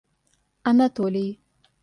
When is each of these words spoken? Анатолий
Анатолий 0.69 1.29